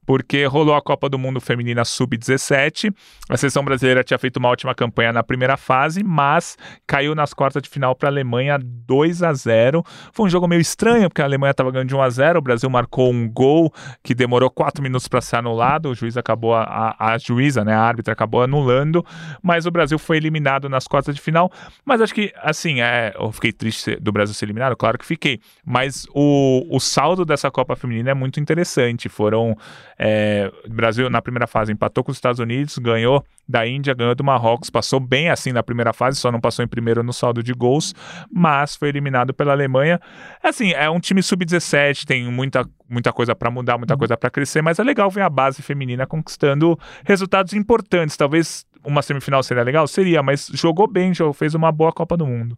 [0.05, 2.91] porque rolou a Copa do Mundo Feminina Sub-17.
[3.29, 7.61] A seleção brasileira tinha feito uma ótima campanha na primeira fase, mas caiu nas quartas
[7.61, 9.83] de final para a Alemanha 2 a 0.
[10.11, 12.39] Foi um jogo meio estranho, porque a Alemanha estava ganhando de 1 a 0.
[12.39, 15.89] O Brasil marcou um gol que demorou 4 minutos para ser anulado.
[15.89, 19.05] O juiz acabou a, a, juíza, né, a árbitra acabou anulando,
[19.41, 21.51] mas o Brasil foi eliminado nas quartas de final.
[21.85, 25.39] Mas acho que assim, é, eu fiquei triste do Brasil ser eliminado, claro que fiquei.
[25.65, 29.09] Mas o, o saldo dessa Copa Feminina é muito interessante.
[29.09, 29.55] Foram
[29.97, 34.23] é, Brasil, na primeira fase, empatou com os Estados Unidos, ganhou da Índia, ganhou do
[34.23, 37.51] Marrocos, passou bem assim na primeira fase, só não passou em primeiro no saldo de
[37.51, 37.95] gols,
[38.31, 39.99] mas foi eliminado pela Alemanha.
[40.43, 44.61] Assim, é um time sub-17, tem muita, muita coisa para mudar, muita coisa para crescer,
[44.61, 48.15] mas é legal ver a base feminina conquistando resultados importantes.
[48.15, 49.87] Talvez uma semifinal seria legal?
[49.87, 52.55] Seria, mas jogou bem, fez uma boa Copa do Mundo.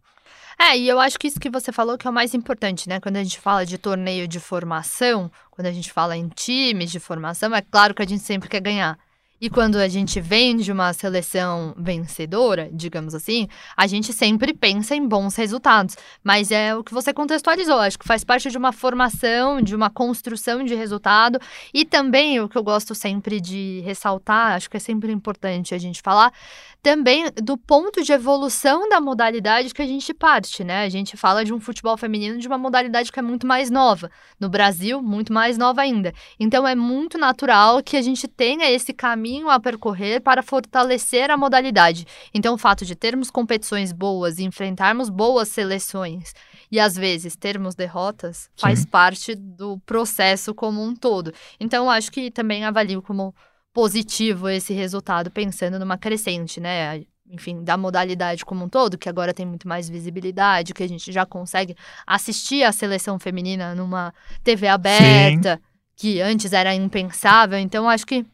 [0.58, 3.00] É, e eu acho que isso que você falou que é o mais importante, né?
[3.00, 7.00] Quando a gente fala de torneio de formação, quando a gente fala em times de
[7.00, 8.98] formação, é claro que a gente sempre quer ganhar.
[9.44, 14.94] E quando a gente vem de uma seleção vencedora, digamos assim, a gente sempre pensa
[14.94, 15.96] em bons resultados.
[16.22, 19.90] Mas é o que você contextualizou, acho que faz parte de uma formação, de uma
[19.90, 21.40] construção de resultado.
[21.74, 25.78] E também o que eu gosto sempre de ressaltar, acho que é sempre importante a
[25.78, 26.32] gente falar,
[26.80, 30.84] também do ponto de evolução da modalidade que a gente parte, né?
[30.84, 34.08] A gente fala de um futebol feminino de uma modalidade que é muito mais nova.
[34.38, 36.12] No Brasil, muito mais nova ainda.
[36.38, 41.36] Então é muito natural que a gente tenha esse caminho a percorrer para fortalecer a
[41.36, 42.06] modalidade.
[42.32, 46.34] Então o fato de termos competições boas e enfrentarmos boas seleções
[46.70, 48.86] e às vezes termos derrotas faz Sim.
[48.86, 51.32] parte do processo como um todo.
[51.60, 53.34] Então acho que também avalio como
[53.72, 57.02] positivo esse resultado, pensando numa crescente, né?
[57.30, 61.10] Enfim, da modalidade como um todo, que agora tem muito mais visibilidade, que a gente
[61.10, 61.74] já consegue
[62.06, 64.12] assistir a seleção feminina numa
[64.44, 65.58] TV aberta,
[65.96, 67.58] que antes era impensável.
[67.58, 68.26] Então, acho que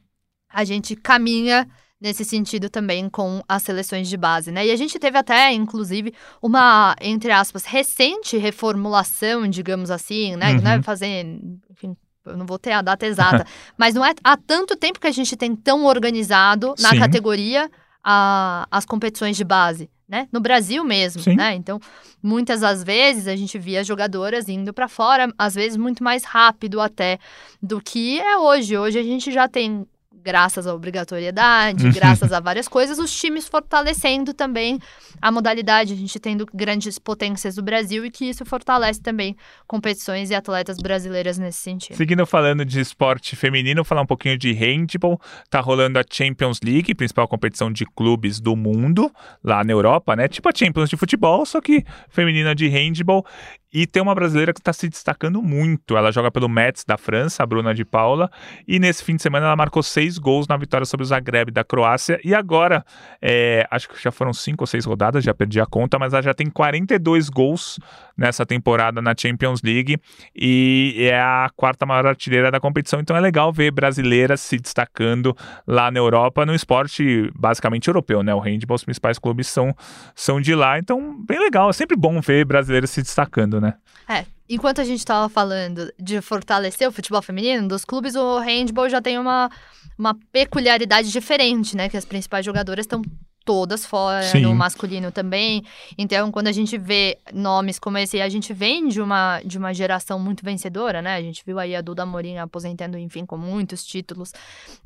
[0.48, 1.68] a gente caminha
[2.00, 4.64] nesse sentido também com as seleções de base, né?
[4.66, 10.52] E a gente teve até, inclusive, uma, entre aspas, recente reformulação, digamos assim, né?
[10.52, 10.60] Uhum.
[10.62, 11.24] Não é fazer,
[11.70, 13.44] enfim, eu não vou ter a data exata,
[13.76, 16.98] mas não é há tanto tempo que a gente tem tão organizado na Sim.
[17.00, 17.68] categoria
[18.02, 19.90] a- as competições de base.
[20.08, 20.26] Né?
[20.32, 21.34] No Brasil mesmo, Sim.
[21.36, 21.54] né?
[21.54, 21.78] Então,
[22.22, 26.80] muitas das vezes a gente via jogadoras indo para fora, às vezes muito mais rápido
[26.80, 27.18] até
[27.62, 28.74] do que é hoje.
[28.78, 29.86] Hoje a gente já tem,
[30.28, 34.78] graças à obrigatoriedade, graças a várias coisas, os times fortalecendo também
[35.22, 39.34] a modalidade, a gente tendo grandes potências do Brasil e que isso fortalece também
[39.66, 41.96] competições e atletas brasileiras nesse sentido.
[41.96, 45.18] Seguindo falando de esporte feminino, falar um pouquinho de handball.
[45.48, 49.10] Tá rolando a Champions League, principal competição de clubes do mundo,
[49.42, 50.28] lá na Europa, né?
[50.28, 53.24] Tipo a Champions de futebol, só que feminina de handball.
[53.72, 55.96] E tem uma brasileira que está se destacando muito.
[55.96, 58.30] Ela joga pelo Metz da França, a Bruna de Paula.
[58.66, 61.64] E nesse fim de semana ela marcou seis gols na vitória sobre o Zagreb da
[61.64, 62.20] Croácia.
[62.24, 62.84] E agora,
[63.20, 66.22] é, acho que já foram cinco ou seis rodadas, já perdi a conta, mas ela
[66.22, 67.78] já tem 42 gols
[68.16, 69.98] nessa temporada na Champions League.
[70.34, 73.00] E é a quarta maior artilheira da competição.
[73.00, 78.34] Então é legal ver brasileiras se destacando lá na Europa, no esporte basicamente europeu, né?
[78.34, 79.74] O handball, os principais clubes são,
[80.14, 80.78] são de lá.
[80.78, 81.70] Então, bem legal.
[81.70, 83.74] É sempre bom ver brasileiras se destacando, né?
[84.08, 88.88] É, enquanto a gente estava falando de fortalecer o futebol feminino dos clubes, o handball
[88.88, 89.50] já tem uma,
[89.96, 91.88] uma peculiaridade diferente, né?
[91.88, 93.02] Que as principais jogadoras estão
[93.48, 94.42] todas fora, Sim.
[94.42, 95.64] no masculino também.
[95.96, 99.72] Então, quando a gente vê nomes como esse, a gente vem de uma, de uma
[99.72, 101.16] geração muito vencedora, né?
[101.16, 104.34] A gente viu aí a Duda Morim aposentando, enfim, com muitos títulos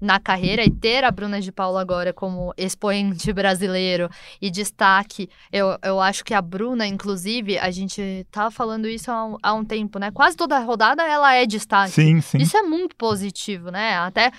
[0.01, 0.65] na carreira.
[0.65, 4.09] E ter a Bruna de Paula agora como expoente brasileiro
[4.41, 9.27] e destaque eu, eu acho que a Bruna, inclusive, a gente tava falando isso há
[9.27, 10.13] um, há um tempo, né?
[10.13, 11.91] Quase toda rodada ela é destaque.
[11.91, 12.39] Sim, sim.
[12.39, 13.97] Isso é muito positivo, né?
[13.97, 14.31] Até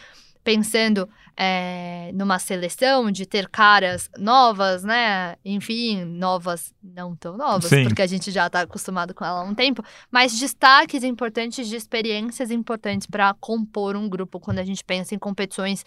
[0.44, 5.36] pensando é, numa seleção de ter caras novas, né?
[5.44, 7.84] Enfim, novas, não tão novas, Sim.
[7.84, 11.76] porque a gente já tá acostumado com ela há um tempo, mas destaques importantes de
[11.76, 15.86] experiências importantes para compor um grupo quando a gente pensa em competições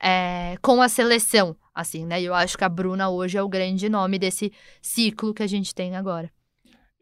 [0.00, 2.20] é, com a seleção, assim, né?
[2.20, 5.46] E eu acho que a Bruna hoje é o grande nome desse ciclo que a
[5.46, 6.30] gente tem agora.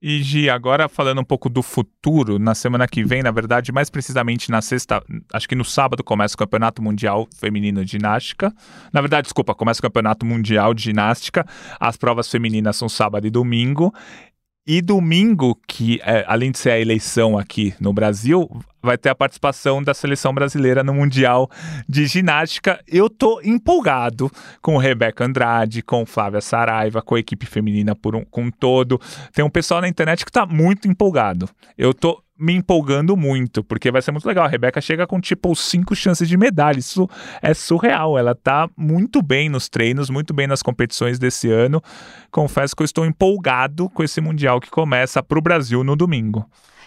[0.04, 3.88] E Gi, agora falando um pouco do futuro, na semana que vem, na verdade, mais
[3.88, 5.00] precisamente na sexta,
[5.32, 8.52] acho que no sábado começa o Campeonato Mundial Feminino de Ginástica.
[8.92, 11.46] Na verdade, desculpa, começa o Campeonato Mundial de Ginástica.
[11.78, 13.94] As provas femininas são sábado e domingo.
[14.64, 18.48] E domingo, que é, além de ser a eleição aqui no Brasil,
[18.80, 21.50] vai ter a participação da seleção brasileira no Mundial
[21.88, 22.80] de Ginástica.
[22.86, 28.24] Eu tô empolgado com Rebeca Andrade, com Flávia Saraiva, com a equipe feminina por um,
[28.24, 29.00] com todo.
[29.34, 31.48] Tem um pessoal na internet que tá muito empolgado.
[31.76, 34.44] Eu tô me empolgando muito, porque vai ser muito legal.
[34.44, 36.80] A Rebeca chega com tipo cinco chances de medalha.
[36.80, 37.08] Isso
[37.40, 38.18] é surreal.
[38.18, 41.80] Ela tá muito bem nos treinos, muito bem nas competições desse ano.
[42.32, 46.44] Confesso que eu estou empolgado com esse Mundial que começa pro Brasil no domingo.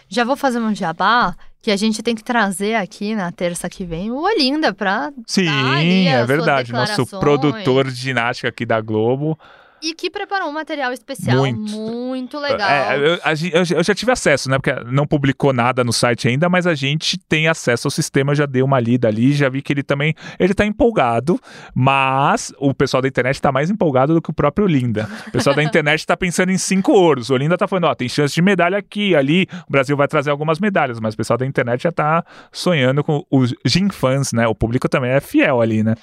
[0.09, 3.85] Já vou fazer um jabá que a gente tem que trazer aqui na terça que
[3.85, 6.71] vem o Olinda pra Sim, é verdade.
[6.71, 9.39] Nosso produtor de ginástica aqui da Globo.
[9.81, 11.59] E que preparou um material especial Muito.
[11.71, 12.67] muito, legal.
[12.69, 13.01] É, eu,
[13.51, 14.57] eu- eu já tive acesso, né?
[14.57, 18.45] Porque não publicou nada no site ainda, mas a gente tem acesso ao sistema, já
[18.45, 20.15] dei uma lida ali, já vi que ele também.
[20.39, 21.39] Ele tá empolgado,
[21.73, 25.07] mas o pessoal da internet tá mais empolgado do que o próprio Linda.
[25.27, 27.29] O pessoal da internet tá pensando em cinco ouros.
[27.29, 29.47] O Linda tá falando, ó, tem chance de medalha aqui, ali.
[29.67, 33.23] O Brasil vai trazer algumas medalhas, mas o pessoal da internet já tá sonhando com
[33.29, 34.47] os Gin fãs, né?
[34.47, 35.95] O público também é fiel ali, né?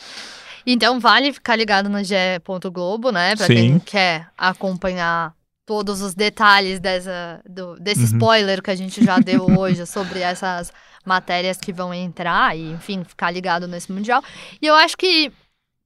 [0.67, 3.35] Então vale ficar ligado no ge.globo, né?
[3.37, 3.55] Pra Sim.
[3.55, 8.07] quem quer acompanhar todos os detalhes dessa, do, desse Uhum.
[8.07, 10.73] spoiler que a gente já deu hoje sobre essas
[11.05, 14.23] matérias que vão entrar e, enfim, ficar ligado nesse Mundial.
[14.61, 15.33] E eu acho que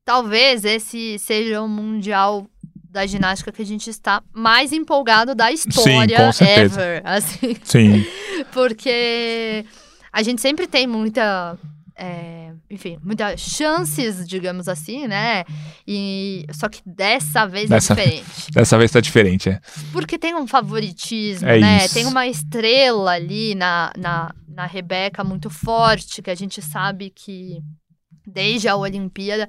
[0.05, 2.47] talvez esse seja o Mundial
[2.91, 6.81] da ginástica que a gente está mais empolgado da história certeza.
[6.81, 7.57] ever, assim.
[7.63, 8.07] Sim.
[8.53, 9.65] Porque
[10.13, 11.59] a gente sempre tem muita.
[11.95, 15.45] é, enfim, muitas chances, digamos assim, né?
[15.87, 18.51] E só que dessa vez Dessa- é diferente.
[18.53, 19.61] Dessa vez tá diferente, é.
[19.93, 21.85] Porque tem um favoritismo, É né?
[21.85, 21.95] isso.
[21.95, 27.61] Tem uma estrela ali na, na, na Rebeca muito forte, que a gente sabe que
[28.27, 29.49] desde a Olimpíada.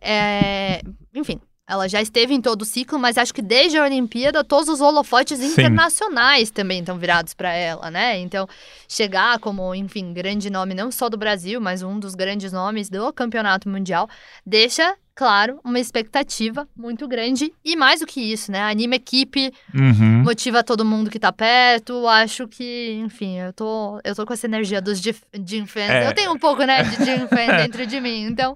[0.00, 0.80] é,
[1.14, 4.68] enfim, ela já esteve em todo o ciclo, mas acho que desde a Olimpíada todos
[4.70, 5.52] os holofotes Sim.
[5.52, 8.18] internacionais também estão virados para ela, né?
[8.18, 8.48] Então,
[8.88, 13.12] chegar como, enfim, grande nome não só do Brasil, mas um dos grandes nomes do
[13.12, 14.08] campeonato mundial,
[14.46, 17.52] deixa, claro, uma expectativa muito grande.
[17.64, 18.62] E mais do que isso, né?
[18.62, 20.22] Anima a equipe, Uhum.
[20.22, 22.06] motiva todo mundo que tá perto.
[22.06, 25.90] Acho que, enfim, eu tô, eu tô com essa energia dos Jim fans.
[25.90, 26.06] É.
[26.06, 28.26] Eu tenho um pouco, né, de Jim fans dentro de mim.
[28.26, 28.54] Então,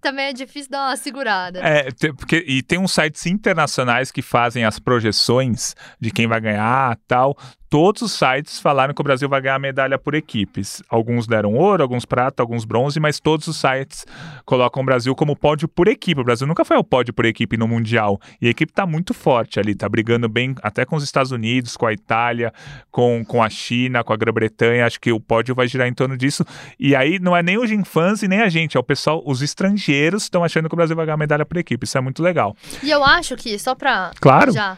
[0.00, 1.60] também é difícil dar uma segurada.
[1.60, 6.98] É, porque, e tem uns sites internacionais que fazem as projeções de quem vai ganhar
[7.06, 7.36] tal.
[7.70, 10.82] Todos os sites falaram que o Brasil vai ganhar medalha por equipes.
[10.88, 14.04] Alguns deram ouro, alguns prata, alguns bronze, mas todos os sites
[14.44, 16.20] colocam o Brasil como pódio por equipe.
[16.20, 18.20] O Brasil nunca foi o pódio por equipe no Mundial.
[18.42, 21.76] E a equipe tá muito forte ali, tá brigando bem até com os Estados Unidos,
[21.76, 22.52] com a Itália,
[22.90, 24.84] com, com a China, com a Grã-Bretanha.
[24.84, 26.44] Acho que o pódio vai girar em torno disso.
[26.76, 29.42] E aí não é nem os fãs e nem a gente, é o pessoal, os
[29.42, 31.86] estrangeiros estão achando que o Brasil vai ganhar medalha por equipe.
[31.86, 32.56] Isso é muito legal.
[32.82, 34.10] E eu acho que, só pra.
[34.20, 34.50] Claro.
[34.50, 34.76] Já.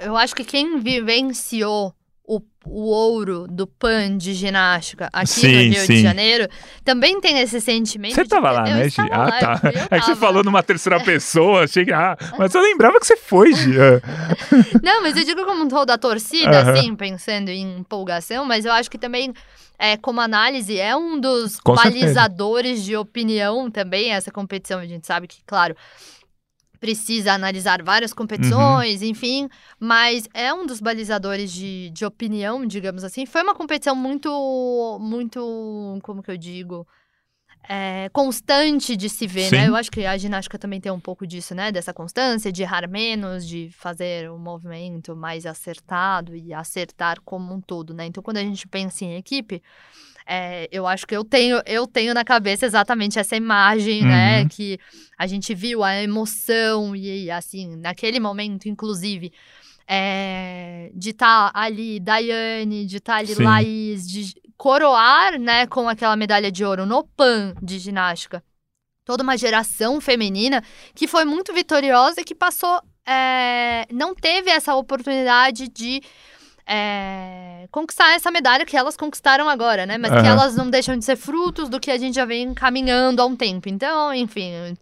[0.00, 1.94] Eu acho que quem vivenciou
[2.64, 5.94] o, ouro do PAN de ginástica aqui Sim, no Rio sim.
[5.94, 6.48] de Janeiro
[6.84, 8.14] também tem esse sentimento.
[8.14, 8.88] Você de tava que- lá, eu né, Gi?
[8.88, 9.60] estava Ah, lá, tá.
[9.90, 11.92] É que você falou numa terceira pessoa, achei que.
[11.92, 13.72] Ah, mas eu lembrava que você foi, Gi.
[14.82, 16.72] Não, mas eu digo como um todo da torcida, Aham.
[16.72, 19.32] assim, pensando em empolgação, mas eu acho que também,
[19.78, 22.00] é, como análise, é um dos Com certeza.
[22.04, 24.78] balizadores de opinião também, essa competição.
[24.78, 25.76] A gente sabe que, claro,
[26.82, 29.08] precisa analisar várias competições, Uhum.
[29.08, 33.24] enfim, mas é um dos balizadores de, de opinião, digamos assim.
[33.24, 35.40] Foi uma competição muito, muito,
[36.02, 36.84] como que eu digo?
[37.68, 39.62] é, constante de se ver, né?
[39.62, 39.68] Sim.
[39.68, 41.70] Eu acho que a ginástica também tem um pouco disso, né?
[41.70, 47.60] Dessa constância, de errar menos, de fazer um movimento mais acertado e acertar como um
[47.60, 48.04] todo, né?
[48.06, 49.62] Então, quando a gente pensa em equipe,
[50.26, 54.42] é, eu acho que eu tenho, eu tenho na cabeça exatamente essa imagem, né?
[54.42, 54.48] Uhum.
[54.48, 54.78] Que
[55.18, 59.32] a gente viu a emoção e, assim, naquele momento, inclusive,
[59.86, 63.44] é, de estar ali Daiane, de estar ali Sim.
[63.44, 68.42] Laís, de coroar, né, com aquela medalha de ouro no PAN de ginástica.
[69.04, 70.62] Toda uma geração feminina
[70.94, 76.00] que foi muito vitoriosa e que passou, é, não teve essa oportunidade de
[76.66, 79.98] é, conquistar essa medalha que elas conquistaram agora, né?
[79.98, 80.26] Mas que Aham.
[80.28, 83.36] elas não deixam de ser frutos do que a gente já vem caminhando há um
[83.36, 83.68] tempo.
[83.68, 84.76] Então, enfim,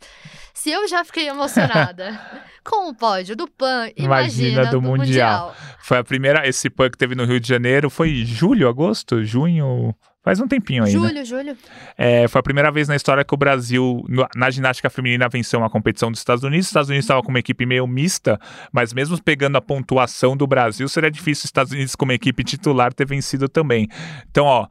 [0.55, 2.21] se eu já fiquei emocionada
[2.65, 5.49] com o pódio do PAN, Imagina imagina, do do, Mundial.
[5.49, 5.57] mundial.
[5.81, 6.47] Foi a primeira.
[6.47, 9.95] Esse PAN que teve no Rio de Janeiro foi julho, agosto, junho.
[10.23, 10.99] Faz um tempinho aí, né?
[10.99, 11.57] Julho, julho.
[11.97, 14.05] É, foi a primeira vez na história que o Brasil,
[14.37, 16.67] na ginástica feminina, venceu uma competição dos Estados Unidos.
[16.67, 18.39] Os Estados Unidos estava com uma equipe meio mista,
[18.71, 22.93] mas mesmo pegando a pontuação do Brasil, seria difícil os Estados Unidos, como equipe titular,
[22.93, 23.89] ter vencido também.
[24.31, 24.67] Então, ó,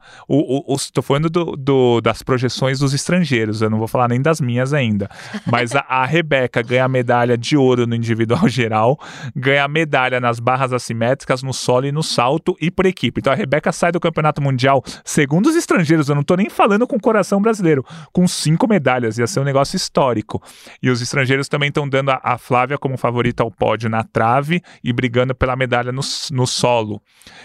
[0.92, 4.72] tô falando do, do- das projeções dos estrangeiros, eu não vou falar nem das minhas
[4.72, 5.10] ainda.
[5.50, 8.96] Mas a, a Rebeca ganha a medalha de ouro no individual geral,
[9.34, 13.18] ganha a medalha nas barras assimétricas, no solo e no salto e por equipe.
[13.20, 16.86] Então a Rebeca sai do campeonato mundial, segundo os estrangeiros, eu não tô nem falando
[16.86, 20.42] com o coração brasileiro, com cinco medalhas, ia ser um negócio histórico.
[20.82, 24.62] E os estrangeiros também estão dando a, a Flávia como favorita ao pódio na trave
[24.82, 27.00] e brigando pela medalha no, no solo.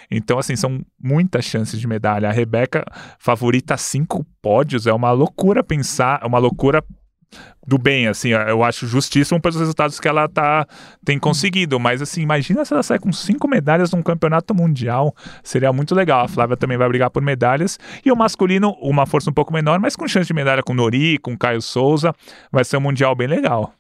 [0.10, 2.30] Então, assim, são muitas chances de medalha.
[2.30, 2.84] A Rebeca
[3.20, 6.84] favorita cinco pódios, é uma loucura pensar, é uma loucura
[7.68, 10.68] do bem, assim, eu acho justíssimo pelos resultados que ela tá,
[11.04, 15.74] tem conseguido, mas assim, imagina se ela sai com cinco medalhas num campeonato mundial, seria
[15.74, 19.34] muito legal, a Flávia também vai brigar por medalhas, e o masculino, uma força um
[19.34, 22.14] pouco menor, mas com chance de medalha com Nori, com Caio Souza,
[22.52, 23.74] vai ser um mundial bem legal.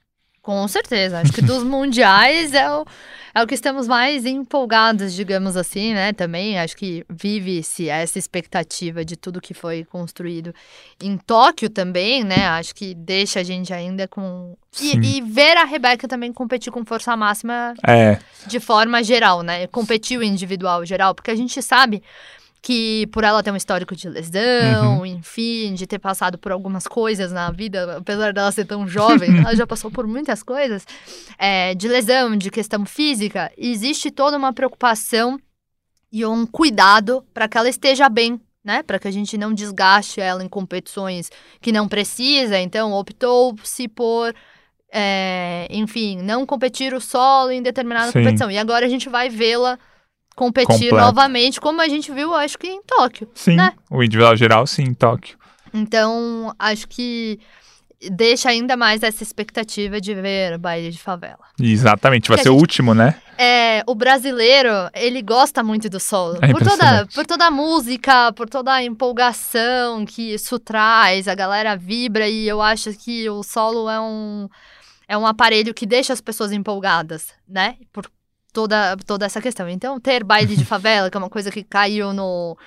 [0.45, 1.21] Com certeza.
[1.21, 2.85] Acho que dos mundiais é o,
[3.33, 6.13] é o que estamos mais empolgados, digamos assim, né?
[6.13, 10.53] Também acho que vive-se essa expectativa de tudo que foi construído
[11.01, 12.45] em Tóquio também, né?
[12.49, 14.55] Acho que deixa a gente ainda com.
[14.79, 19.65] E, e ver a Rebeca também competir com força máxima É, de forma geral, né?
[19.65, 22.03] Competir o individual geral, porque a gente sabe
[22.65, 25.05] que por ela ter um histórico de lesão, Uhum.
[25.05, 29.55] enfim, de ter passado por algumas coisas na vida, apesar dela ser tão jovem, ela
[29.55, 30.83] já passou por muitas coisas,
[31.37, 35.39] é, de lesão, de questão física, existe toda uma preocupação
[36.11, 38.41] e um cuidado para que ela esteja bem.
[38.63, 41.29] Né, para que a gente não desgaste ela em competições
[41.61, 44.33] que não precisa, então optou-se por
[44.91, 48.13] é, enfim, não competir o solo em determinada Sim.
[48.23, 48.49] competição.
[48.49, 49.77] E agora a gente vai vê-la
[50.35, 50.97] competir Completa.
[50.97, 53.29] novamente, como a gente viu, acho que em Tóquio.
[53.33, 53.73] Sim, né?
[53.89, 55.37] o individual geral, sim, em Tóquio.
[55.73, 57.39] Então, acho que
[58.11, 61.39] deixa ainda mais essa expectativa de ver baile de favela.
[61.59, 63.15] Exatamente, vai Que a ser o gente- último, né?
[63.37, 66.37] É, o brasileiro, ele gosta muito do solo.
[66.41, 71.35] É por, toda, por toda a música, por toda a empolgação que isso traz, a
[71.35, 74.47] galera vibra e eu acho que o solo é um,
[75.07, 77.75] é um aparelho que deixa as pessoas empolgadas, né?
[77.91, 78.05] Por
[78.55, 79.67] toda, toda essa questão.
[79.67, 82.57] Então, ter baile de favela, que é uma coisa que caiu no,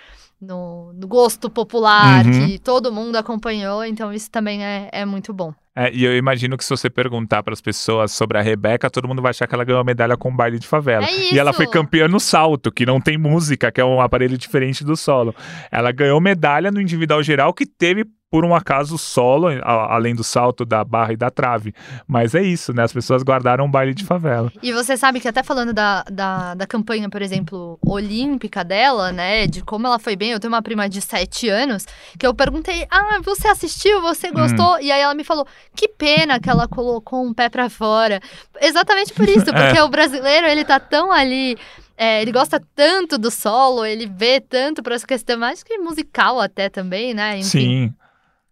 [0.41, 2.47] no, no gosto popular, Uhum.
[2.47, 5.53] que todo mundo acompanhou, então isso também é, é muito bom.
[5.75, 9.07] É, e eu imagino que se você perguntar para as pessoas sobre a Rebeca, todo
[9.07, 11.07] mundo vai achar que ela ganhou a medalha com baile de favela.
[11.07, 14.37] É E ela foi campeã no salto, que não tem música, que é um aparelho
[14.37, 15.33] diferente do solo.
[15.71, 20.65] Ela ganhou medalha no individual geral, que teve, por um acaso, solo, além do salto
[20.65, 21.75] da barra e da trave.
[22.07, 22.83] Mas é isso, né?
[22.83, 24.53] As pessoas guardaram o baile de favela.
[24.63, 29.47] E você sabe que até falando da, da, da campanha, por exemplo, olímpica dela, né?
[29.47, 31.87] De como ela foi bem, eu tenho uma prima de 7 anos,
[32.19, 34.79] que eu perguntei, ah, você assistiu, você gostou?
[34.81, 38.21] E aí ela me falou, que pena que ela colocou um pé pra fora.
[38.61, 41.57] Exatamente por isso, porque o brasileiro, ele tá tão ali.
[41.97, 46.39] é, ele gosta tanto do solo, ele vê tanto pra essa questão, acho que musical
[46.41, 47.39] até também, né?
[47.39, 47.95] Enfim, Sim.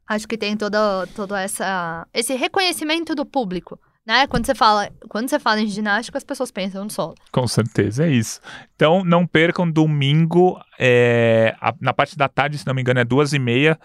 [0.09, 0.77] Acho que tem todo,
[1.15, 4.27] todo essa, esse reconhecimento do público, né?
[4.29, 7.15] Quando você fala, quando você fala em ginástica, as pessoas pensam no solo.
[7.33, 8.41] Com certeza, é isso.
[8.77, 13.05] Então, não percam domingo, é, a- na parte da tarde, se não me engano, é
[13.05, 13.79] duas e meia.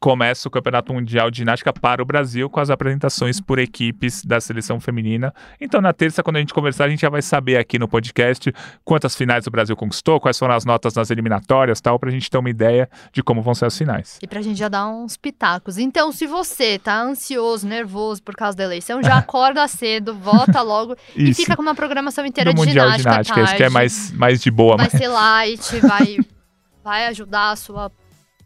[0.00, 4.38] Começa o Campeonato Mundial de Ginástica para o Brasil com as apresentações por equipes da
[4.38, 5.32] seleção feminina.
[5.58, 8.52] Então, na terça, quando a gente conversar, a gente já vai saber aqui no podcast
[8.84, 12.28] quantas finais o Brasil conquistou, quais foram as notas nas eliminatórias, tal, para a gente
[12.28, 14.18] ter uma ideia de como vão ser as finais.
[14.22, 15.78] E pra gente já dar uns pitacos.
[15.78, 20.96] Então, se você tá ansioso, nervoso por causa da eleição, já acorda cedo, vota logo
[21.16, 23.66] e fica com uma programação inteira Do de Mundial de ginástica, Ginástica, esse que é
[23.66, 23.74] tarde.
[23.74, 24.76] mais, mais de boa.
[24.76, 26.18] Vai mas ser light, vai,
[26.82, 27.90] vai ajudar a sua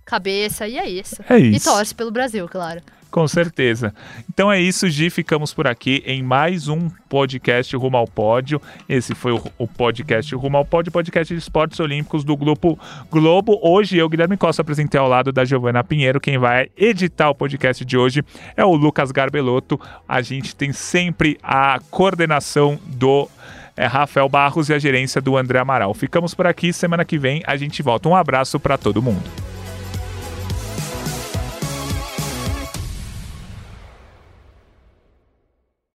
[0.09, 1.17] cabeça, e é isso.
[1.29, 1.71] É E isso.
[1.71, 2.81] torce pelo Brasil, claro.
[3.11, 3.95] Com certeza.
[4.29, 5.09] Então é isso, Gi.
[5.09, 8.61] Ficamos por aqui em mais um podcast Rumo ao Pódio.
[8.87, 12.79] Esse foi o, o podcast Rumo ao Pódio, podcast de esportes olímpicos do Grupo
[13.11, 13.59] Globo.
[13.63, 16.21] Hoje eu, Guilherme Costa, apresentei ao lado da Giovana Pinheiro.
[16.21, 18.23] Quem vai editar o podcast de hoje
[18.55, 19.81] é o Lucas Garbelotto.
[20.07, 23.27] A gente tem sempre a coordenação do
[23.75, 25.95] é, Rafael Barros e a gerência do André Amaral.
[25.95, 26.75] Ficamos por aqui.
[26.75, 28.07] Semana que vem a gente volta.
[28.07, 29.48] Um abraço para todo mundo.